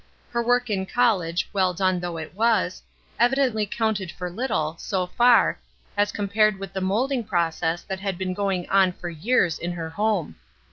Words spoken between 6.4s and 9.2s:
with the moulding process that had been going on for